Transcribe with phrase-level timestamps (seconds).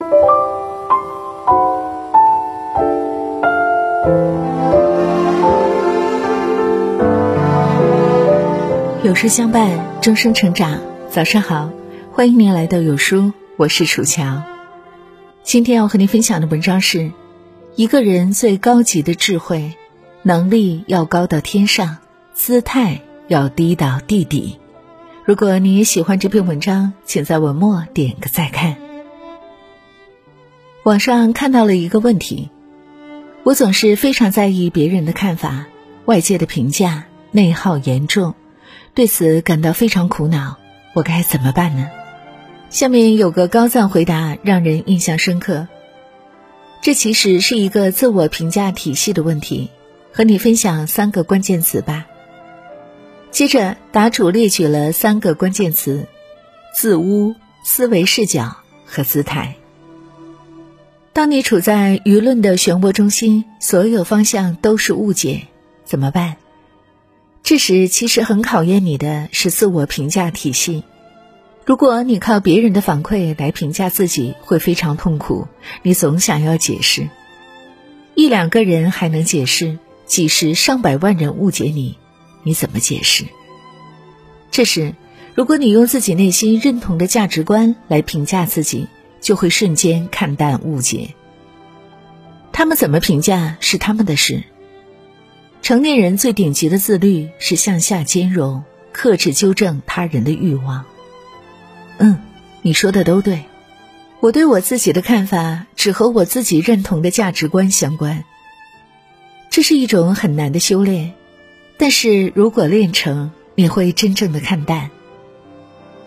[0.00, 0.06] 有
[9.14, 10.80] 书相伴，终生成长。
[11.10, 11.70] 早上好，
[12.12, 14.42] 欢迎您来到有书，我是楚乔。
[15.42, 17.10] 今天要和您分享的文章是：
[17.74, 19.74] 一个人最高级的智慧，
[20.22, 21.98] 能力要高到天上，
[22.32, 24.58] 姿态要低到地底。
[25.26, 28.89] 如果你也喜欢这篇文章，请在文末点个再看。
[30.82, 32.48] 网上看到了一个问题：
[33.44, 35.66] 我总是非常在意别人的看法、
[36.06, 38.34] 外界的评价，内耗严重。
[38.94, 40.56] 对此感到非常苦恼，
[40.94, 41.90] 我该怎么办呢？
[42.70, 45.68] 下面有个高赞回答让人印象深刻。
[46.80, 49.68] 这其实是一个自我评价体系的问题，
[50.14, 52.06] 和你分享三个关键词吧。
[53.30, 56.06] 接着，答主列举了三个关键词：
[56.74, 59.56] 自污、思维视角和姿态。
[61.20, 65.48] 当你处在舆论的漩涡中心，所有方向都是误解，
[65.84, 66.38] 怎么办？
[67.42, 70.82] 这时，其实很考验你的是自我评价体系。
[71.66, 75.46] 如果你靠别人的反馈来评价自己，会非常痛苦。
[75.82, 77.10] 你总想要解释，
[78.14, 81.98] 一两个人还能解释，几十上百万人误解你，
[82.44, 83.26] 你怎么解释？
[84.50, 84.94] 这时，
[85.34, 88.88] 如果你用自己内心认同的价值观来评价自己，
[89.20, 91.14] 就会瞬间看淡误解。
[92.52, 94.42] 他们怎么评价是他们的事。
[95.62, 100.84] 成年人最顶级的自律是向下兼容，克制纠正他人的欲望。
[101.98, 102.18] 嗯，
[102.62, 103.44] 你说的都对，
[104.20, 108.24] 我对我自己的看法只和我自己认同的价值观相关。
[109.50, 111.12] 这是一种很难的修炼，
[111.76, 114.90] 但是如果练成，你会真正的看淡。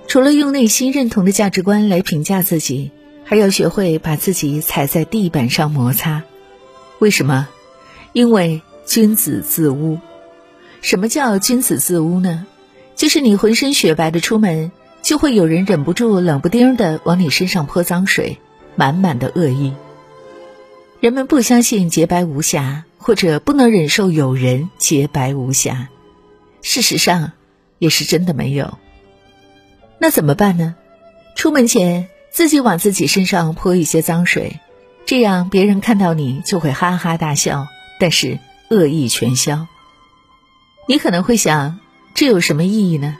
[0.08, 2.91] 除了用内心认同的价值观来评价自己，
[3.34, 6.22] 还要学会把自己踩在地板上摩擦。
[7.00, 7.48] 为什么？
[8.12, 8.62] 因为。
[8.86, 9.98] 君子自污，
[10.81, 12.46] 什么叫君子自污呢？
[12.96, 18.40] 就是你浑身雪白的出门，就会有人忍不住冷不丁的往你身上泼脏水，
[18.75, 19.74] 满满的恶意。
[21.00, 25.88] 人们不相信洁白无瑕，或者不能忍受有人洁白无瑕。
[26.62, 27.31] 事实上，
[27.80, 28.78] 也是真的没有。
[29.97, 30.75] 那怎么办呢？
[31.38, 34.59] 出门前自己往自己身上泼一些脏水，
[35.05, 37.67] 这样别人看到你就会哈哈大笑。
[37.97, 38.39] 但是。
[38.69, 39.67] 恶意全消。
[40.88, 41.79] 你可能会想，
[42.16, 43.17] 这有什么意义呢？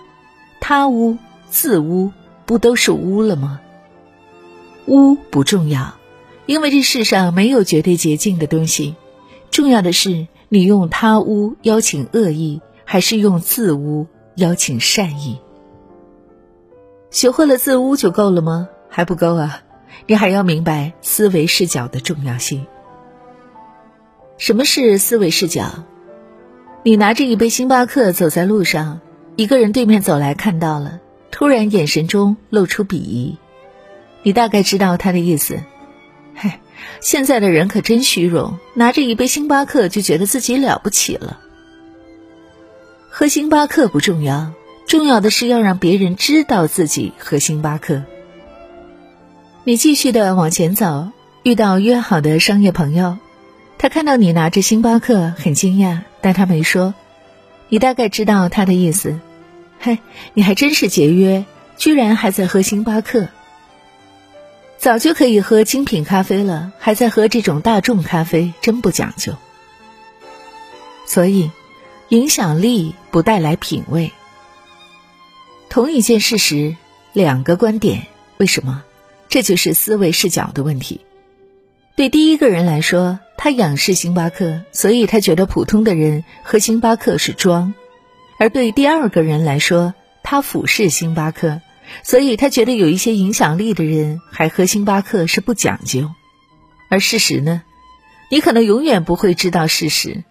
[0.60, 2.12] 他污、自污，
[2.48, 3.62] 不都是污了吗？
[4.88, 5.94] 污不重要，
[6.48, 8.96] 因为这世上没有绝对洁净的东西。
[9.52, 14.08] 重要的是，你用他污邀请恶意，还是用自污
[14.38, 15.38] 邀请善意？
[17.12, 18.70] 学会了自污就够了吗？
[18.96, 19.64] 还不够啊！
[20.06, 22.68] 你还要明白思维视角的重要性。
[24.38, 25.84] 什么是思维视角？
[26.84, 29.02] 你拿着一杯星巴克走在路上，
[29.36, 31.00] 一个人对面走来看到了，
[31.32, 33.40] 突然眼神中露出鄙夷，
[34.22, 35.58] 你大概知道他的意思。
[36.36, 36.52] 嘿，
[37.00, 41.40] 现在的人可真虚荣，拿着一杯星巴克就觉得自己了不起了。
[43.10, 44.54] 喝星巴克不重要，
[44.86, 48.04] 重要的是要让别人知道自己喝星巴克。
[49.66, 51.08] 你继续的往前走，
[51.42, 53.18] 遇到约好的商业朋友。
[53.78, 56.94] 他看到你拿着星巴克，很惊讶，但他没说。
[57.70, 59.22] 你大概知道他的意思。
[59.80, 60.00] 嘿，
[60.34, 61.46] 你还真是节约，
[61.78, 63.30] 居然还在喝星巴克。
[64.78, 69.34] 早就可以喝精品咖啡了，还在喝这种大众咖啡，真不讲究。
[71.06, 71.52] 所以，
[72.10, 74.12] 影响力不带来品味。
[75.70, 76.76] 同一件事实，
[77.14, 78.08] 两个观点，
[78.38, 78.84] 为什么？
[79.34, 81.02] 这就是思维视角的问题。
[81.96, 83.18] 对第一个人来说。
[83.36, 87.74] 他仰视星巴克，所以他觉得普通的人喝星巴克是装；
[88.40, 91.60] 而对第二个人来说，他俯视星巴克，
[92.04, 96.10] 所以他觉得有一些影响力的人还喝星巴克是不讲究。
[96.90, 97.64] 而事实呢？
[98.30, 100.24] 你可能永远不会知道事实，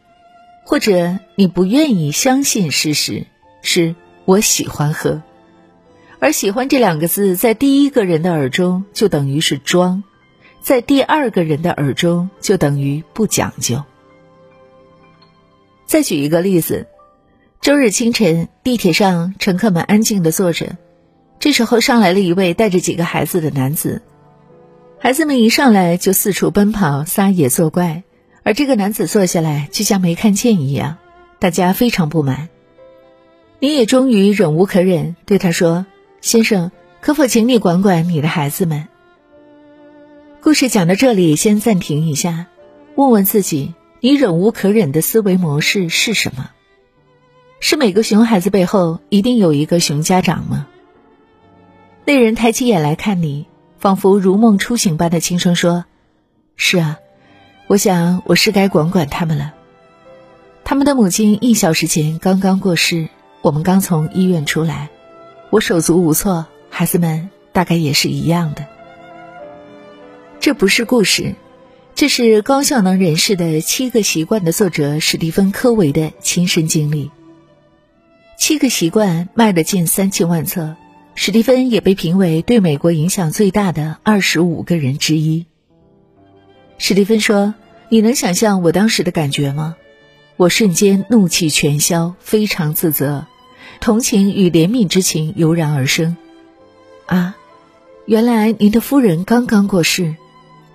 [0.64, 3.26] 或者你不愿意相信事实。
[3.60, 3.94] 是
[4.24, 5.22] 我喜欢喝，
[6.22, 10.04] 而喜欢这两个字在第一个人的耳中就等于是装。
[10.60, 13.82] 在第二个人的耳中，就等于不讲究。
[15.84, 16.86] 再举一个例子：
[17.60, 20.76] 周日清晨，地铁上乘客们安静的坐着，
[21.40, 24.00] 这时候上来了一位带着几个孩子的男子。
[25.00, 28.04] 孩子们一上来就四处奔跑、撒野作怪，
[28.44, 30.98] 而这个男子坐下来就像没看见一样，
[31.40, 32.48] 大家非常不满。
[33.58, 35.84] 你也终于忍无可忍，对他说
[36.22, 36.70] ：“先生，
[37.00, 38.86] 可否请你管管你的孩子们？”
[40.40, 42.46] 故事讲到这里，先暂停一下，
[42.94, 46.50] 问问自己：你忍无可忍的思维模式是什么？
[47.58, 50.68] 是每个熊孩子背后一定有一个熊家长吗？
[52.04, 53.46] 那人抬起眼来看你，
[53.78, 55.84] 仿佛如梦初醒般的轻声说
[56.54, 56.98] ：“是啊，
[57.66, 59.54] 我想我是该管管他们了。
[60.62, 63.08] 他们的母亲一小时前刚刚过世，
[63.40, 64.90] 我们刚从医院出来，
[65.52, 68.66] 我手足无措，孩子们大概也是一样的。
[70.40, 71.34] 这不是故事，
[71.94, 77.10] 这是高效能人士的七个习惯的作者史蒂芬·科维的亲身经历。
[78.38, 80.74] 七个习惯卖了近三千万册。”
[81.14, 85.44] 史蒂芬也被评为对美国影响最大的二十五个人之一。
[86.78, 87.52] 史蒂芬说
[87.90, 89.76] ：“你能想象我当时的感觉吗？
[90.38, 93.26] 我瞬间怒气全消，非常自责，
[93.82, 96.16] 同情与怜悯之情油然而生。
[97.06, 97.34] 啊，
[98.06, 100.14] 原来您的夫人刚刚过世，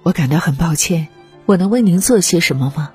[0.03, 1.07] 我感到很抱歉。
[1.45, 2.91] 我能为您做些什么吗？”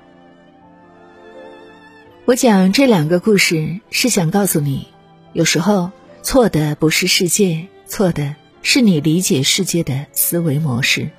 [2.25, 4.87] 我讲这两个故事是想告诉你，
[5.33, 5.91] 有时候。
[6.21, 11.09] 错的不是世界，错的是你理解世界的思维模式。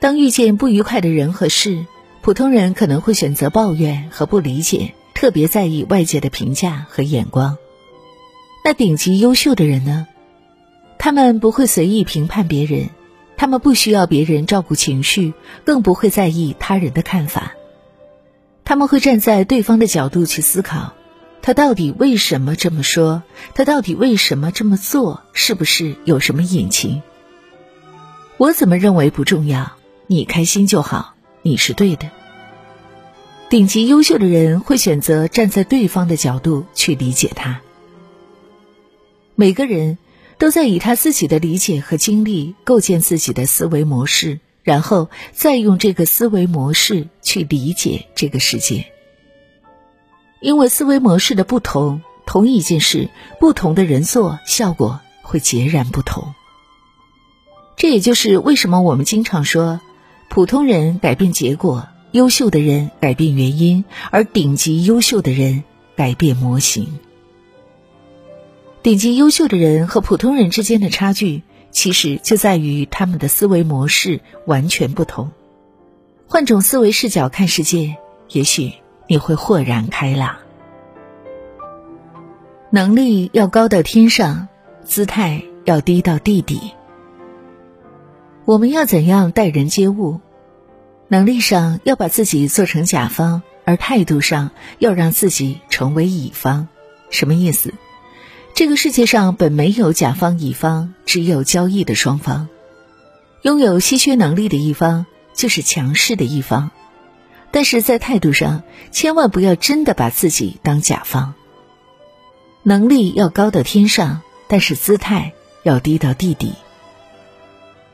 [0.00, 1.84] 当遇见不愉快的人和事，
[2.22, 7.58] 普通人可能会选择抱怨和不理解，特别在意外界的评价和眼光。
[8.66, 10.06] 那顶级优秀的人呢？
[10.96, 12.88] 他们不会随意评判别人，
[13.36, 15.34] 他们不需要别人照顾情绪，
[15.66, 17.52] 更不会在意他人的看法。
[18.64, 20.94] 他们会站在对方的角度去思考。
[21.42, 23.22] 他到底为什么这么说？
[23.54, 25.20] 他到底为什么这么做？
[25.34, 27.02] 是不是有什么隐情？
[28.38, 29.72] 我怎么认为不重要，
[30.06, 32.08] 你开心就好，你是对的。
[33.50, 37.60] 顶级优秀的人会选择站在对方的角度去理解他。
[39.36, 39.98] 每个人
[40.38, 48.86] 都在以他自己的理解和经历构建自己的思维模式，然后再用这个思维模式去理解这个世界。
[50.40, 53.08] 因为思维模式的不同，同一件事，
[53.40, 56.34] 不同的人做，效果会截然不同。
[57.76, 59.80] 这也就是为什么我们经常说，
[60.28, 65.64] 普通人改变结果，优秀的人改变原因，而顶级优秀的人
[65.96, 67.00] 改变模型。
[68.84, 75.32] 顶级优秀的人和普通人之间的差距，其实就在于他们的思维模式完全不同。
[76.28, 77.96] 换种思维视角看世界，
[78.28, 78.74] 也许。
[79.06, 80.36] 你会豁然开朗。
[82.70, 84.48] 能力要高到天上，
[84.84, 86.72] 姿态要低到地底。
[88.46, 90.20] 我们要怎样待人接物？
[91.08, 96.68] 能力上要把自己做成甲方，而态度上要让自己成为乙方。
[97.10, 97.72] 什么意思？
[98.54, 102.48] 这个世界上本没有甲方乙方，只有交易的双方。
[103.42, 106.70] 拥有稀缺能力的一方就是强势的一方。
[107.50, 108.62] 但是在态度上，
[108.92, 111.34] 千万不要真的把自己当甲方。
[112.62, 115.32] 能力要高到天上，但是姿态
[115.64, 116.52] 要低到地底。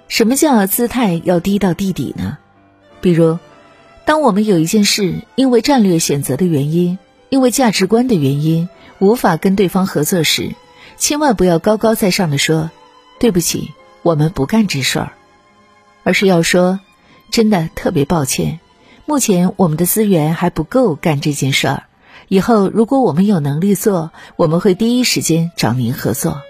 [0.08, 2.36] 什么叫姿态要低到地底呢？
[3.00, 3.38] 比如，
[4.04, 6.98] 当我们有一件事因为战略选择的原因，
[7.30, 8.68] 因为价值观的原因，
[9.00, 10.54] 无法跟对方合作时，
[10.96, 12.70] 千万不要高高在上的说
[13.18, 15.12] ：“对不起，我们不干这事儿。”
[16.04, 16.80] 而是要说
[17.32, 18.60] ：“真的特别抱歉。”
[19.06, 21.82] 目前我们的资源还不够干这件事儿，
[22.28, 26.42] 以后如果我们有能力做，我们会第一时间找您合作。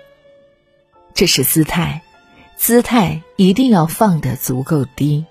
[1.14, 2.02] 这是姿态，
[2.58, 5.24] 姿态一定要放得足够低。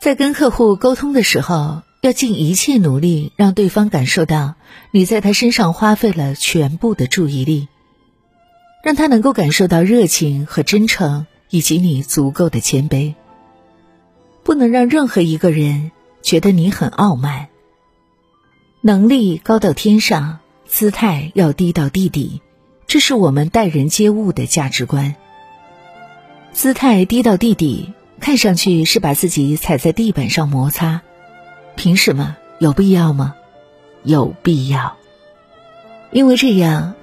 [0.00, 4.56] 在跟客户沟通的时候，要尽一切努力让对方感受到
[4.90, 7.66] 你在他身上花费了全部的注意力，
[8.82, 13.14] 让他能够感受到热情和真诚，以及你足够的谦卑。
[14.42, 17.48] 不能让任何一个人觉得你很傲慢。
[18.82, 22.42] 能力高到天上，姿态要低到地底，
[22.86, 25.14] 这是我们待人接物的价值观。
[26.52, 31.00] 姿态低到地底，看上去是把自己踩在地板上摩擦，
[31.76, 32.36] 凭什么？
[32.58, 33.34] 有必要吗？
[34.02, 34.96] 有必要，
[36.12, 36.94] 因为这样，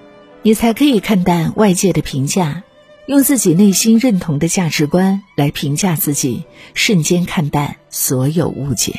[0.44, 2.64] 你才可以看淡外界的评价。
[3.08, 8.94] 用自己内心认同的价值观来评价自己，瞬间看淡所有误解。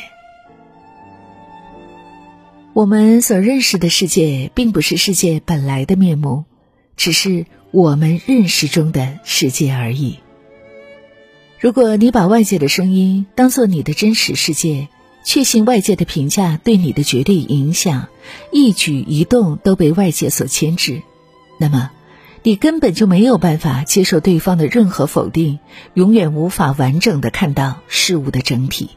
[2.73, 6.43] 我们所认识的世界，并不是世界本来的面目，
[6.95, 10.19] 只是我们认识中的世界而已。
[11.59, 14.89] 如果你把外界的声音当做你的真实世界，
[15.23, 18.07] 确信外界的评价对你的绝对影响，
[18.51, 21.01] 一举一动都被外界所牵制，
[21.57, 21.91] 那么。
[22.45, 25.59] 你根本就没有办法接受对方的任何否定，
[25.93, 28.89] 永远无法完整的看到事物的整体。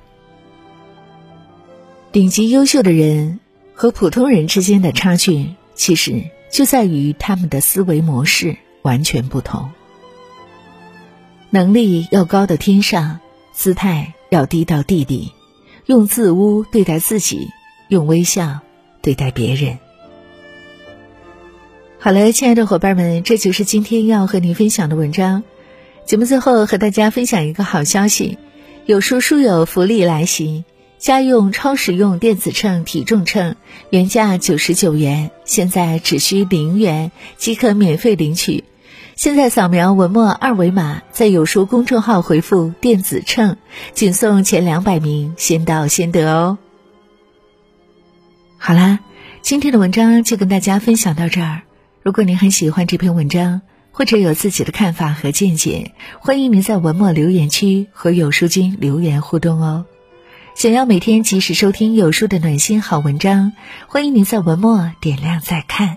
[2.10, 3.38] 顶级优秀的人
[3.72, 9.70] 和普通人之间的差距，其实就在于他们的思维模式完全不同。
[11.50, 13.20] 能力要高到天上，
[13.52, 15.30] 姿态要低到地底，
[15.86, 17.52] 用自污对待自己，
[17.86, 18.58] 用微笑
[19.02, 19.78] 对待别人。
[22.00, 25.44] 好了，亲爱的伙伴们，这就是今天要和您分享的文章。
[26.04, 28.36] 节目最后和大家分享一个好消息：
[28.84, 30.64] 有书书友福利来袭，
[30.98, 33.54] 家用超实用电子秤体重秤
[33.90, 38.64] 原价九十九元，现在只需零元即可免费领取。
[39.16, 43.56] 现在扫描文末二维码，在有书公众号回复“电子秤”，
[43.94, 46.58] 仅送前两百名，先到先得哦。
[48.58, 49.00] 好啦，
[49.40, 51.62] 今天的文章就跟大家分享到这儿。
[52.02, 59.86] 如果您很喜欢这篇文章，或者有自己的看法和见解，欢迎您在文末留言区和有书君留言互动哦。
[60.54, 63.54] 想要每天及时收听有书的暖心好文章，
[63.86, 65.96] 欢迎您在文末点亮再看。